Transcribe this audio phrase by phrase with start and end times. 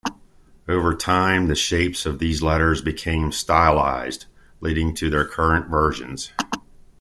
[0.67, 4.25] Over time the shapes of these letters became stylised,
[4.59, 6.31] leading to their current versions.